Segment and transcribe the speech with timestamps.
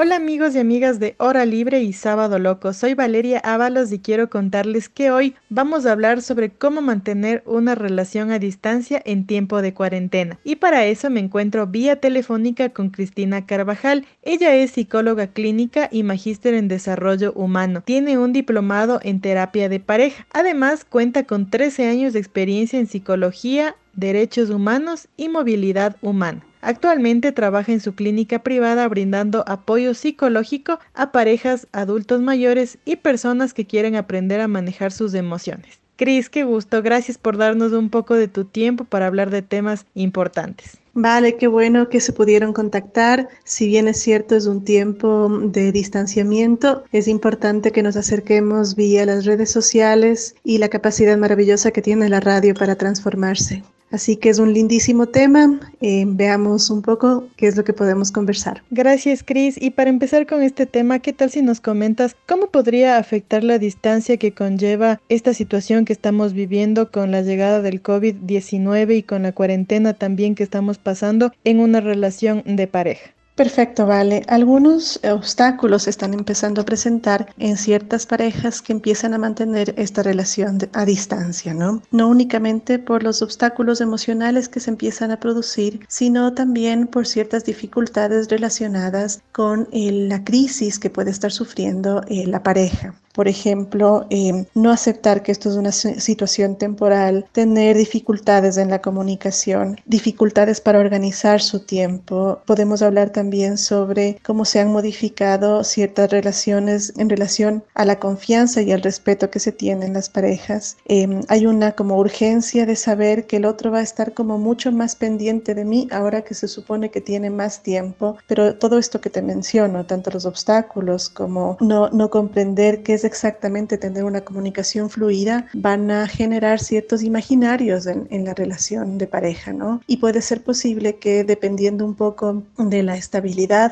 [0.00, 4.30] Hola amigos y amigas de Hora Libre y Sábado Loco, soy Valeria Ábalos y quiero
[4.30, 9.60] contarles que hoy vamos a hablar sobre cómo mantener una relación a distancia en tiempo
[9.60, 10.38] de cuarentena.
[10.44, 14.06] Y para eso me encuentro vía telefónica con Cristina Carvajal.
[14.22, 17.82] Ella es psicóloga clínica y magíster en desarrollo humano.
[17.84, 20.28] Tiene un diplomado en terapia de pareja.
[20.32, 26.44] Además cuenta con 13 años de experiencia en psicología, derechos humanos y movilidad humana.
[26.60, 33.54] Actualmente trabaja en su clínica privada brindando apoyo psicológico a parejas, adultos mayores y personas
[33.54, 35.80] que quieren aprender a manejar sus emociones.
[35.96, 36.80] Cris, qué gusto.
[36.80, 40.78] Gracias por darnos un poco de tu tiempo para hablar de temas importantes.
[40.94, 43.28] Vale, qué bueno que se pudieron contactar.
[43.44, 49.06] Si bien es cierto, es un tiempo de distanciamiento, es importante que nos acerquemos vía
[49.06, 53.62] las redes sociales y la capacidad maravillosa que tiene la radio para transformarse.
[53.90, 55.60] Así que es un lindísimo tema.
[55.80, 58.62] Eh, veamos un poco qué es lo que podemos conversar.
[58.70, 59.60] Gracias, Cris.
[59.60, 63.58] Y para empezar con este tema, ¿qué tal si nos comentas cómo podría afectar la
[63.58, 69.22] distancia que conlleva esta situación que estamos viviendo con la llegada del COVID-19 y con
[69.22, 73.17] la cuarentena también que estamos pasando en una relación de pareja?
[73.38, 74.24] Perfecto, vale.
[74.26, 80.58] Algunos obstáculos están empezando a presentar en ciertas parejas que empiezan a mantener esta relación
[80.72, 81.80] a distancia, ¿no?
[81.92, 87.44] No únicamente por los obstáculos emocionales que se empiezan a producir, sino también por ciertas
[87.44, 92.96] dificultades relacionadas con eh, la crisis que puede estar sufriendo eh, la pareja.
[93.14, 98.80] Por ejemplo, eh, no aceptar que esto es una situación temporal, tener dificultades en la
[98.80, 102.40] comunicación, dificultades para organizar su tiempo.
[102.46, 108.62] Podemos hablar también sobre cómo se han modificado ciertas relaciones en relación a la confianza
[108.62, 110.76] y al respeto que se tienen las parejas.
[110.86, 114.72] Em, hay una como urgencia de saber que el otro va a estar como mucho
[114.72, 119.00] más pendiente de mí ahora que se supone que tiene más tiempo, pero todo esto
[119.00, 124.22] que te menciono, tanto los obstáculos como no, no comprender qué es exactamente tener una
[124.22, 129.80] comunicación fluida, van a generar ciertos imaginarios en, la relación de pareja, ¿no?
[129.86, 133.17] Y puede ser posible que dependiendo un poco de la estabilidad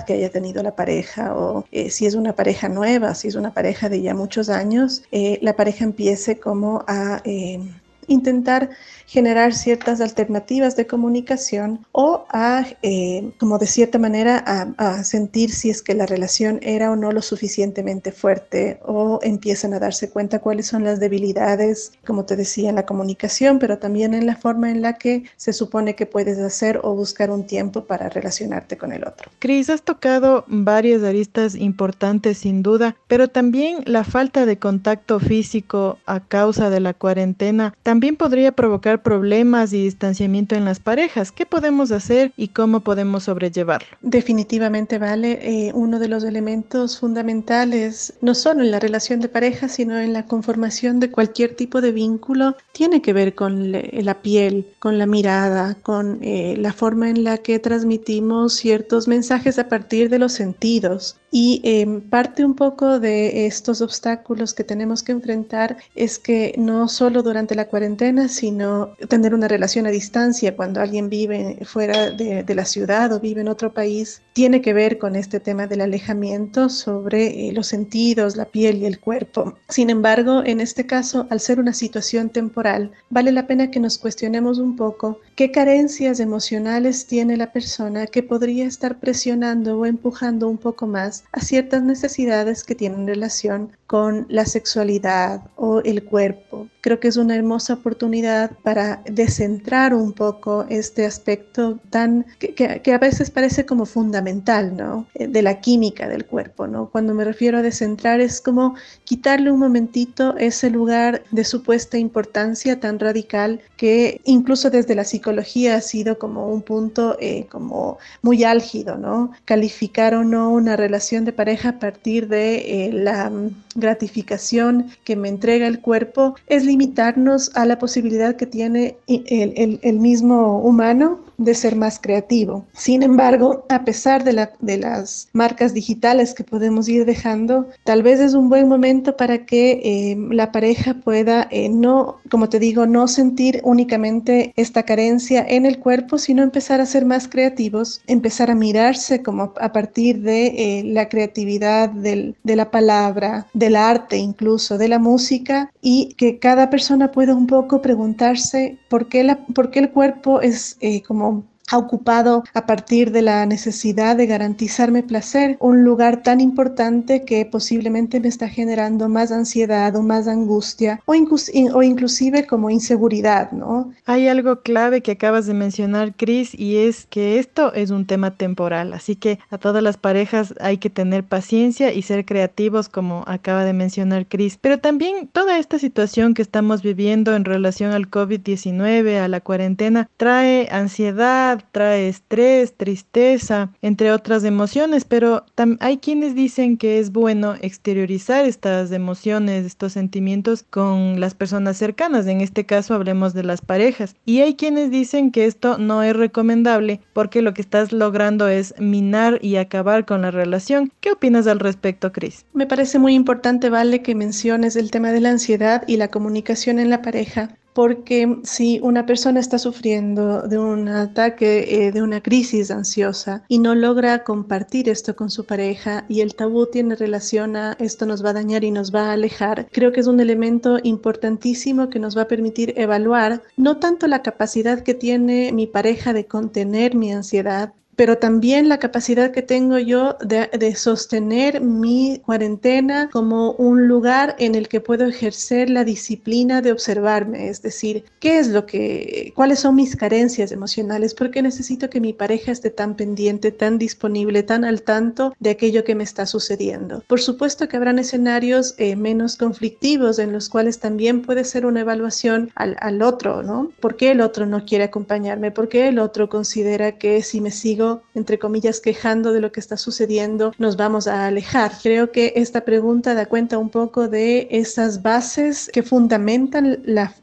[0.05, 3.53] que haya tenido la pareja o eh, si es una pareja nueva, si es una
[3.53, 7.61] pareja de ya muchos años, eh, la pareja empiece como a eh,
[8.09, 8.71] intentar
[9.06, 15.71] generar ciertas alternativas de comunicación o a, eh, como de cierta manera, a, sentir si
[15.71, 20.41] es que la relación era o no lo suficientemente fuerte o empiezan a darse cuenta
[20.41, 24.71] cuáles son las debilidades, como te decía, en la comunicación, pero también en la forma
[24.71, 28.93] en la que se supone que puedes hacer o buscar un tiempo para relacionarte con
[28.93, 29.31] el otro.
[29.39, 35.99] Cris, has tocado varias aristas importantes sin duda, pero también la falta de contacto físico
[36.06, 41.33] a causa de la cuarentena también podría provocar problemas y distanciamiento en las parejas.
[41.33, 43.89] ¿Qué podemos hacer y cómo podemos sobrellevarlo?
[44.03, 45.39] Definitivamente, vale.
[45.43, 50.12] Eh, uno de los elementos fundamentales, no solo en la relación de pareja, sino en
[50.12, 55.07] la conformación de cualquier tipo de vínculo, tiene que ver con la piel, con la
[55.07, 60.33] mirada, con eh, la forma en la que transmitimos ciertos mensajes a partir de los
[60.33, 61.17] sentidos.
[61.31, 66.89] Y em, parte un poco de estos obstáculos que tenemos que enfrentar es que no
[66.89, 67.85] solo durante la cuarentena,
[68.28, 73.42] sino tener una relación a distancia cuando alguien vive fuera de, la ciudad o vive
[73.42, 78.36] en otro país, tiene que ver con este tema del alejamiento sobre eh, los sentidos,
[78.36, 79.54] la piel y el cuerpo.
[79.69, 83.98] Sin embargo, en este caso, al ser una situación temporal, vale la pena que nos
[83.98, 90.48] cuestionemos un poco qué carencias emocionales tiene la persona que podría estar presionando o empujando
[90.48, 96.68] un poco más a ciertas necesidades que tienen relación con la sexualidad o el cuerpo.
[96.80, 102.98] Creo que es una hermosa oportunidad para descentrar un poco este aspecto tan que, a
[102.98, 105.06] veces parece como fundamental, ¿no?
[105.14, 106.91] Eh, de la química del cuerpo, ¿no?
[106.91, 108.74] Cuando me refiero a descentrar es como
[109.04, 115.77] quitarle un momentito ese lugar de supuesta importancia tan radical que incluso desde la psicología
[115.77, 119.33] ha sido como un punto eh, como muy álgido, ¿no?
[119.45, 123.30] Calificar o no una relación de pareja a partir de eh, la
[123.74, 129.98] gratificación que me entrega el cuerpo es limitarnos a la posibilidad que tiene el, el,
[129.98, 132.65] mismo humano de ser más creativo.
[132.72, 138.03] Sin embargo, a pesar de, la, de las marcas digitales que podemos ir dejando, tal
[138.03, 142.59] vez es un buen momento para que eh, la pareja pueda eh, no, como te
[142.59, 148.00] digo, no sentir únicamente esta carencia en el cuerpo, sino empezar a ser más creativos,
[148.06, 154.16] empezar a mirarse como a partir de eh, la creatividad de la palabra, del arte
[154.16, 159.71] incluso, de la música y que cada persona pueda un poco preguntarse por qué, por
[159.71, 161.26] qué el cuerpo es como
[161.71, 167.45] ha ocupado a partir de la necesidad de garantizarme placer un lugar tan importante que
[167.45, 173.92] posiblemente me está generando más ansiedad o más angustia o, o inclusive como inseguridad, ¿no?
[174.04, 178.33] Hay algo clave que acabas de mencionar, Chris, y es que esto es un tema
[178.33, 183.24] temporal, así que a todas las parejas hay que tener paciencia y ser creativos como
[183.27, 188.10] acaba de mencionar Chris, pero también toda esta situación que estamos viviendo en relación al
[188.10, 195.44] COVID-19, a la cuarentena, trae ansiedad, trae estrés, tristeza, entre otras emociones, pero
[195.80, 202.26] hay quienes dicen que es bueno exteriorizar estas emociones, estos sentimientos con las personas cercanas,
[202.26, 206.14] en este caso hablemos de las parejas, y hay quienes dicen que esto no es
[206.16, 210.92] recomendable porque lo que estás logrando es minar y acabar con la relación.
[211.00, 212.44] ¿Qué opinas al respecto, Chris?
[212.53, 216.78] Me parece muy importante, Vale, que menciones el tema de la ansiedad y la comunicación
[216.78, 222.23] en la pareja porque si una persona está sufriendo de un ataque, eh, de una
[222.23, 227.55] crisis ansiosa y no logra compartir esto con su pareja y el tabú tiene relación
[227.55, 230.21] a esto nos va a dañar y nos va a alejar, creo que es un
[230.21, 235.67] elemento importantísimo que nos va a permitir evaluar no tanto la capacidad que tiene mi
[235.67, 240.47] pareja de contener mi ansiedad, pero también la capacidad que tengo yo de,
[240.77, 247.48] sostener mi cuarentena como un lugar en el que puedo ejercer la disciplina de observarme,
[247.48, 252.01] es decir, qué es lo que, cuáles son mis carencias emocionales, por qué necesito que
[252.01, 256.26] mi pareja esté tan pendiente, tan disponible, tan al tanto de aquello que me está
[256.26, 257.02] sucediendo.
[257.07, 261.81] Por supuesto que habrán escenarios eh, menos conflictivos en los cuales también puede ser una
[261.81, 263.73] evaluación al, al otro, ¿no?
[263.81, 265.50] ¿Por qué el otro no quiere acompañarme?
[265.50, 269.61] ¿Por qué el otro considera que si me sigo entre comillas, quejando de lo que
[269.61, 271.73] está sucediendo, nos vamos a alejar.
[271.83, 277.14] Creo que esta pregunta da cuenta un poco de esas bases que fundamentan la,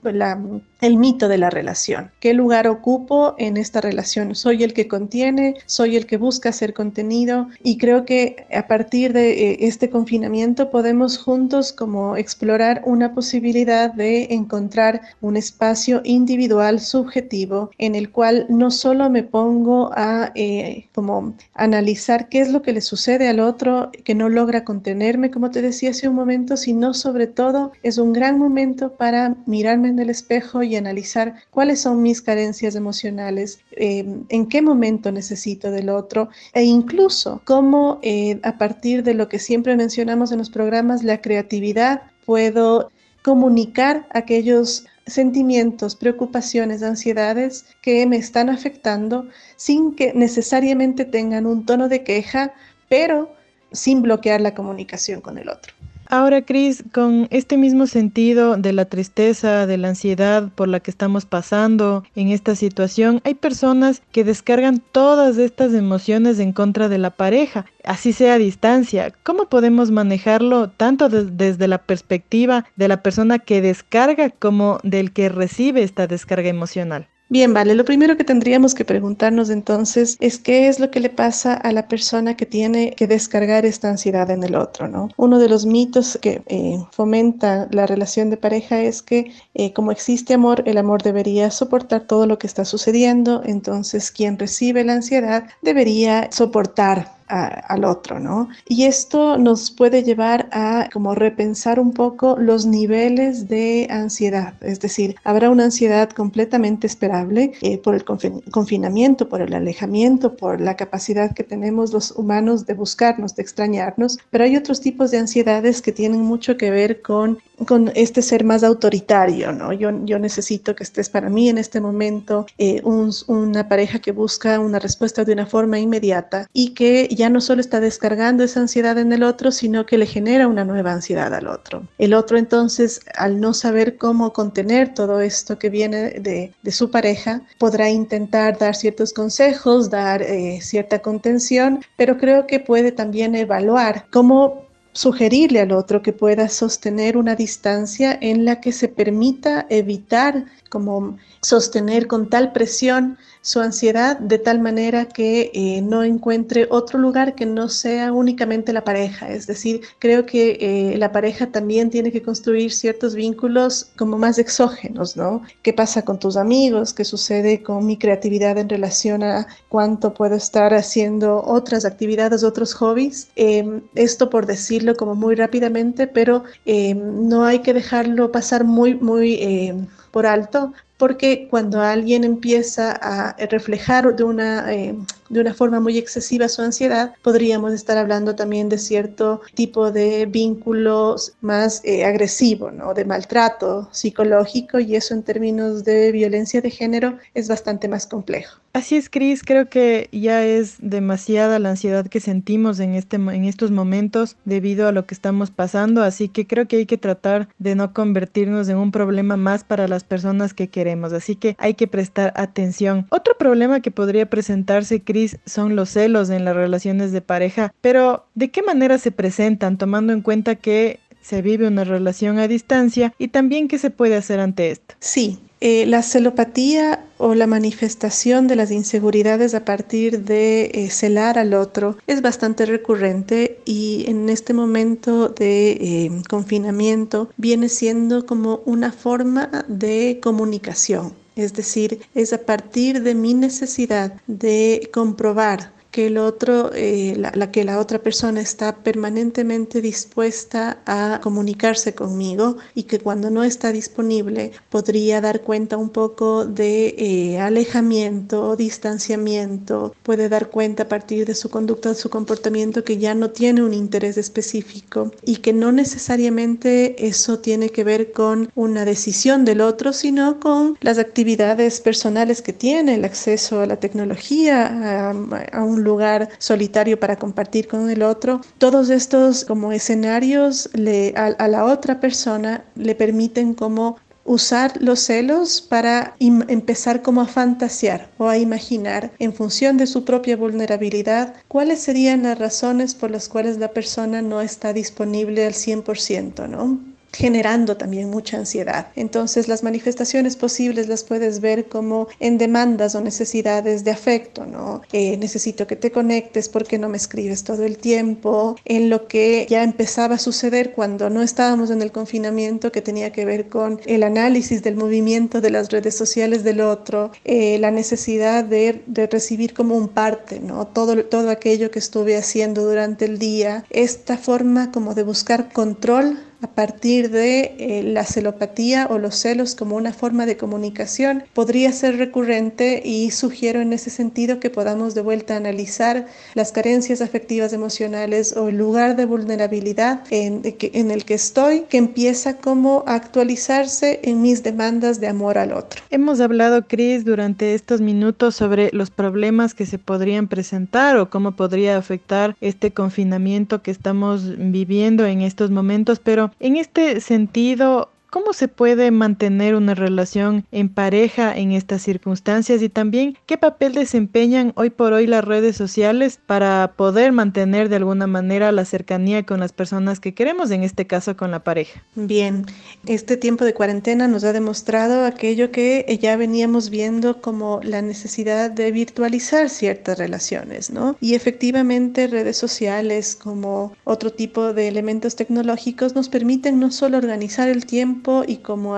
[0.83, 2.11] el mito de la relación.
[2.19, 4.35] ¿Qué lugar ocupo en esta relación?
[4.35, 5.55] ¿Soy el que contiene?
[5.65, 7.47] ¿Soy el que busca ser contenido?
[7.63, 13.93] Y creo que a partir de eh, este confinamiento podemos juntos como explorar una posibilidad
[13.93, 20.89] de encontrar un espacio individual subjetivo en el cual no solo me pongo a eh,
[20.93, 25.49] como analizar qué es lo que le sucede al otro que no logra contenerme, como
[25.49, 29.99] te decía hace un momento, sino sobre todo es un gran momento para mirarme en
[29.99, 35.89] el espejo y analizar cuáles son mis carencias emocionales, em, en qué momento necesito del
[35.89, 41.03] otro e incluso cómo eh, a partir de lo que siempre mencionamos en los programas,
[41.03, 42.91] la creatividad, puedo
[43.23, 51.89] comunicar aquellos sentimientos, preocupaciones, ansiedades que me están afectando sin que necesariamente tengan un tono
[51.89, 52.53] de queja,
[52.89, 53.33] pero
[53.71, 55.73] sin bloquear la comunicación con el otro.
[56.13, 60.91] Ahora, Cris, con este mismo sentido de la tristeza, de la ansiedad por la que
[60.91, 66.99] estamos pasando en esta situación, hay personas que descargan todas estas emociones en contra de
[66.99, 69.11] la pareja, así sea a distancia.
[69.23, 75.29] ¿Cómo podemos manejarlo tanto desde la perspectiva de la persona que descarga como del que
[75.29, 77.07] recibe esta descarga emocional?
[77.33, 81.09] Bien, vale, lo primero que tendríamos que preguntarnos entonces es qué es lo que le
[81.09, 85.09] pasa a la persona que tiene que descargar esta ansiedad en el otro, ¿no?
[85.17, 89.91] Uno de los mitos que eh, fomenta la relación de pareja es que eh, como
[89.91, 94.93] existe amor, el amor debería soportar todo lo que está sucediendo, entonces quien recibe la
[94.93, 98.49] ansiedad debería soportar al otro, ¿no?
[98.67, 104.79] Y esto nos puede llevar a como repensar un poco los niveles de ansiedad, es
[104.79, 110.75] decir, habrá una ansiedad completamente esperable eh, por el confinamiento, por el alejamiento, por la
[110.75, 115.81] capacidad que tenemos los humanos de buscarnos, de extrañarnos, pero hay otros tipos de ansiedades
[115.81, 119.73] que tienen mucho que ver con con este ser más autoritario, ¿no?
[119.73, 122.81] Yo, yo necesito que estés para mí en este momento, eh,
[123.27, 127.61] una pareja que busca una respuesta de una forma inmediata y que ya no solo
[127.61, 131.47] está descargando esa ansiedad en el otro, sino que le genera una nueva ansiedad al
[131.47, 131.87] otro.
[131.97, 136.91] El otro entonces, al no saber cómo contener todo esto que viene de, de su
[136.91, 143.35] pareja, podrá intentar dar ciertos consejos, dar eh, cierta contención, pero creo que puede también
[143.35, 144.63] evaluar cómo
[144.93, 151.17] sugerirle al otro que pueda sostener una distancia en la que se permita evitar como
[151.41, 157.35] sostener con tal presión su ansiedad de tal manera que eh, no encuentre otro lugar
[157.35, 159.29] que no sea únicamente la pareja.
[159.29, 164.39] Es decir, creo que eh, la pareja también tiene que construir ciertos vínculos como más
[164.39, 165.41] exógenos, ¿no?
[165.61, 166.93] ¿Qué pasa con tus amigos?
[166.93, 172.73] ¿Qué sucede con mi creatividad en relación a cuánto puedo estar haciendo otras actividades, otros
[172.73, 173.27] hobbies?
[173.35, 178.95] Em, esto por decirlo como muy rápidamente, pero em, no hay que dejarlo pasar muy,
[178.95, 180.71] muy em, por alto
[181.03, 184.95] porque cuando alguien empieza a reflejar de una, eh,
[185.33, 190.25] de una forma muy excesiva su ansiedad, podríamos estar hablando también de cierto tipo de
[190.25, 192.93] vínculos más eh, agresivo, ¿no?
[192.93, 198.59] de maltrato psicológico, y eso en términos de violencia de género es bastante más complejo.
[198.73, 203.43] Así es, Cris, creo que ya es demasiada la ansiedad que sentimos en, este, en
[203.43, 207.49] estos momentos debido a lo que estamos pasando, así que creo que hay que tratar
[207.59, 211.73] de no convertirnos en un problema más para las personas que queremos así que hay
[211.73, 213.07] que prestar atención.
[213.09, 215.01] Otro problema que podría presentarse,
[215.45, 220.13] Son los celos en las relaciones de pareja, pero ¿de qué manera se presentan tomando
[220.13, 224.39] en cuenta que se vive una relación a distancia y también qué se puede hacer
[224.39, 224.95] ante esto?
[224.99, 231.39] Sí, eh, la celopatía o la manifestación de las inseguridades a partir de eh, celar
[231.39, 238.59] al otro es bastante recurrente y en este momento de eh, confinamiento viene siendo como
[238.65, 241.13] una forma de comunicación.
[241.35, 247.51] Es decir, es a partir de mi necesidad de comprobar que el otro, eh, la,
[247.51, 253.71] que la otra persona está permanentemente dispuesta a comunicarse conmigo y que cuando no está
[253.71, 261.27] disponible podría dar cuenta un poco de eh, alejamiento, distanciamiento, puede dar cuenta a partir
[261.27, 265.53] de su conducta, de su comportamiento que ya no tiene un interés específico y que
[265.53, 271.81] no necesariamente eso tiene que ver con una decisión del otro, sino con las actividades
[271.81, 275.11] personales que tiene, el acceso a la tecnología, a,
[275.51, 278.41] a un lugar solitario para compartir con el otro.
[278.57, 285.61] Todos estos como escenarios le, a, la otra persona le permiten como usar los celos
[285.61, 291.81] para empezar como a fantasear o a imaginar en función de su propia vulnerabilidad cuáles
[291.81, 296.92] serían las razones por las cuales la persona no está disponible al 100%, ¿no?
[297.13, 298.87] Generando también mucha ansiedad.
[298.95, 304.81] Entonces las manifestaciones posibles las puedes ver como en demandas o necesidades de afecto, ¿no?
[304.91, 309.45] Eh, necesito que te conectes porque no me escribes todo el tiempo, en lo que
[309.49, 313.79] ya empezaba a suceder cuando no estábamos en el confinamiento que tenía que ver con
[313.85, 319.07] el análisis del movimiento de las redes sociales del otro, eh, la necesidad de, de,
[319.07, 320.65] recibir como un parte, ¿no?
[320.67, 326.17] Todo, todo aquello que estuve haciendo durante el día, esta forma como de buscar control
[326.43, 331.71] a partir de eh, la celopatía o los celos como una forma de comunicación podría
[331.71, 337.53] ser recurrente y sugiero en ese sentido que podamos de vuelta analizar las carencias afectivas
[337.53, 342.95] emocionales o el lugar de vulnerabilidad en, en el que estoy que empieza como a
[342.95, 345.81] actualizarse en mis demandas de amor al otro.
[345.91, 351.37] Hemos hablado, Cris, durante estos minutos sobre los problemas que se podrían presentar o cómo
[351.37, 358.33] podría afectar este confinamiento que estamos viviendo en estos momentos, pero en este sentido, ¿Cómo
[358.33, 364.53] se puede mantener una relación en pareja en estas circunstancias y también qué papel desempeñan
[364.55, 369.39] hoy por hoy las redes sociales para poder mantener de alguna manera la cercanía con
[369.39, 371.81] las personas que queremos, en este caso con la pareja?
[371.95, 372.45] Bien,
[372.85, 378.51] este tiempo de cuarentena nos ha demostrado aquello que ya veníamos viendo como la necesidad
[378.51, 380.97] de virtualizar ciertas relaciones, ¿no?
[381.01, 387.49] Y efectivamente redes sociales como otro tipo de elementos tecnológicos nos permiten no solo organizar
[387.49, 388.75] el tiempo, y como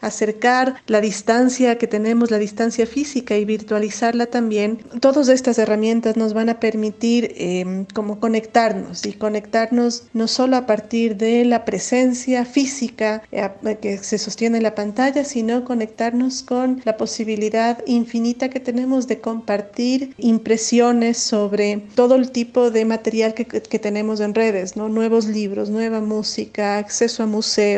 [0.00, 6.34] acercar la distancia que tenemos, la distancia física y virtualizarla también, todas estas herramientas nos
[6.34, 12.44] van a permitir em, como conectarnos y conectarnos no solo a partir de la presencia
[12.44, 13.48] física eh,
[13.80, 19.20] que se sostiene en la pantalla, sino conectarnos con la posibilidad infinita que tenemos de
[19.20, 24.88] compartir impresiones sobre todo el tipo de material que, que tenemos en redes, ¿no?
[24.88, 27.68] nuevos libros, nueva música, acceso a museos,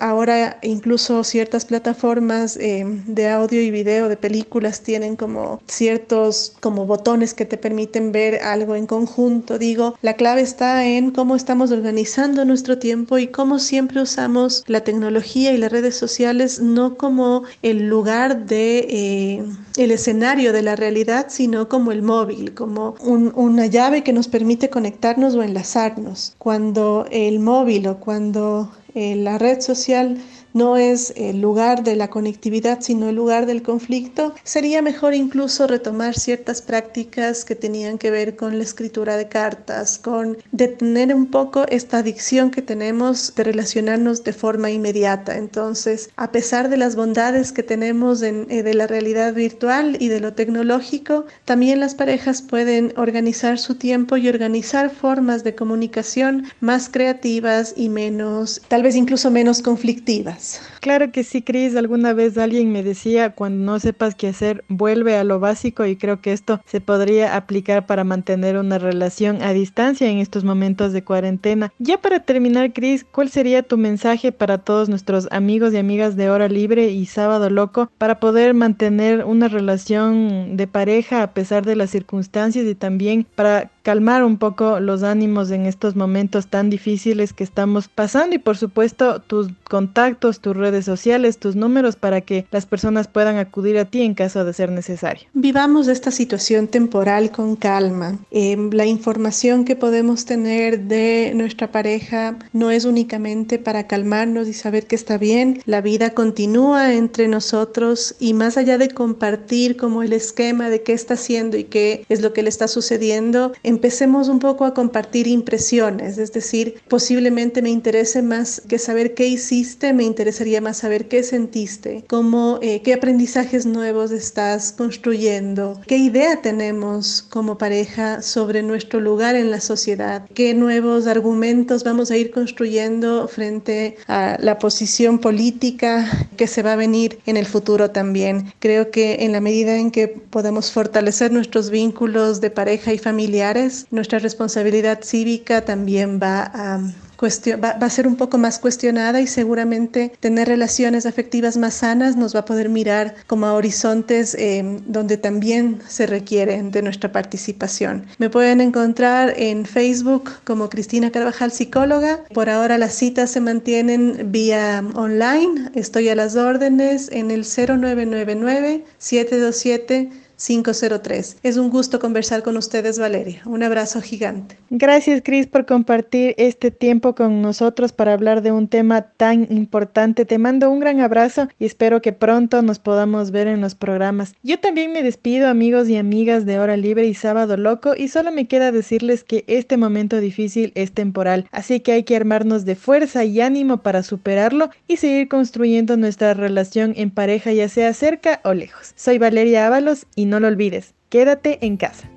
[0.00, 0.17] Ahora
[0.62, 7.34] incluso ciertas plataformas eh, de audio y video de películas tienen como ciertos como botones
[7.34, 9.58] que te permiten ver algo en conjunto.
[9.58, 14.82] Digo, la clave está en cómo estamos organizando nuestro tiempo y cómo siempre usamos la
[14.82, 19.44] tecnología y las redes sociales no como el lugar de eh,
[19.76, 24.70] el escenario de la realidad, sino como el móvil, como una llave que nos permite
[24.70, 26.34] conectarnos o enlazarnos.
[26.38, 30.16] Cuando el móvil o cuando eh, la red social
[30.58, 35.68] no es el lugar de la conectividad, sino el lugar del conflicto, sería mejor incluso
[35.68, 41.26] retomar ciertas prácticas que tenían que ver con la escritura de cartas, con detener un
[41.26, 45.36] poco esta adicción que tenemos de relacionarnos de forma inmediata.
[45.36, 50.08] Entonces, a pesar de las bondades que tenemos en, eh, de la realidad virtual y
[50.08, 56.46] de lo tecnológico, también las parejas pueden organizar su tiempo y organizar formas de comunicación
[56.60, 60.47] más creativas y menos, tal vez incluso menos conflictivas.
[60.80, 61.76] Claro que sí, Cris.
[61.76, 65.96] Alguna vez alguien me decía, cuando no sepas qué hacer, vuelve a lo básico y
[65.96, 70.92] creo que esto se podría aplicar para mantener una relación a distancia en estos momentos
[70.92, 71.72] de cuarentena.
[71.78, 76.30] Ya para terminar, Cris, ¿cuál sería tu mensaje para todos nuestros amigos y amigas de
[76.30, 81.76] Hora Libre y Sábado Loco para poder mantener una relación de pareja a pesar de
[81.76, 87.32] las circunstancias y también para calmar un poco los ánimos en estos momentos tan difíciles
[87.32, 92.44] que estamos pasando y por supuesto tus contactos, tus redes sociales, tus números para que
[92.50, 95.26] las personas puedan acudir a ti en caso de ser necesario.
[95.32, 98.18] Vivamos esta situación temporal con calma.
[98.30, 104.52] Em, la información que podemos tener de nuestra pareja no es únicamente para calmarnos y
[104.52, 105.62] saber que está bien.
[105.64, 110.92] La vida continúa entre nosotros y más allá de compartir como el esquema de qué
[110.92, 115.28] está haciendo y qué es lo que le está sucediendo, empecemos un poco a compartir
[115.28, 121.06] impresiones, es decir, posiblemente me interese más que saber qué hiciste, me interesaría más saber
[121.06, 128.64] qué sentiste, cómo, eh, qué aprendizajes nuevos estás construyendo, qué idea tenemos como pareja sobre
[128.64, 134.58] nuestro lugar en la sociedad, qué nuevos argumentos vamos a ir construyendo frente a la
[134.58, 138.52] posición política que se va a venir en el futuro también.
[138.58, 143.67] Creo que en la medida en que podamos fortalecer nuestros vínculos de pareja y familiares,
[143.90, 146.80] nuestra responsabilidad cívica también va a
[147.20, 152.34] va, a ser un poco más cuestionada y seguramente tener relaciones afectivas más sanas nos
[152.34, 158.06] va a poder mirar como a horizontes eh, donde también se requiere de nuestra participación.
[158.18, 162.20] Me pueden encontrar en Facebook como Cristina Carvajal Psicóloga.
[162.32, 165.70] Por ahora las citas se mantienen vía online.
[165.74, 171.38] Estoy a las órdenes en el 0999 727 503.
[171.42, 173.42] Es un gusto conversar con ustedes, Valeria.
[173.44, 174.56] Un abrazo gigante.
[174.70, 180.24] Gracias, Cris, por compartir este tiempo con nosotros para hablar de un tema tan importante.
[180.24, 184.34] Te mando un gran abrazo y espero que pronto nos podamos ver en los programas.
[184.42, 188.30] Yo también me despido, amigos y amigas de Hora Libre y Sábado Loco, y solo
[188.32, 192.76] me queda decirles que este momento difícil es temporal, así que hay que armarnos de
[192.76, 198.40] fuerza y ánimo para superarlo y seguir construyendo nuestra relación en pareja, ya sea cerca
[198.44, 198.92] o lejos.
[198.96, 202.10] Soy Valeria Ábalos y no lo olvides, quédate en casa.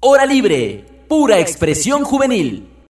[0.00, 2.71] Hora libre, pura expresión juvenil.